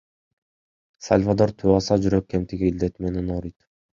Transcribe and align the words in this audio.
Сальвадор 1.07 1.53
тубаса 1.59 1.99
жүрөк 2.05 2.27
кемтиги 2.35 2.69
илдети 2.73 3.07
менен 3.09 3.33
ооруйт. 3.37 3.57